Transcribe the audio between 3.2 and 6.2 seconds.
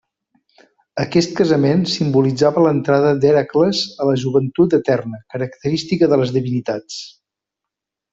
d'Hèracles a la joventut eterna, característica de